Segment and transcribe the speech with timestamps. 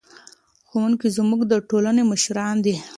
[0.69, 2.75] ښوونکي زموږ د ټولنې مشران دي.